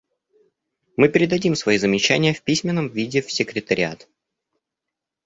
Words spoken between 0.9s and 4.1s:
Мы передадим свои замечания в письменном виде в секретариат.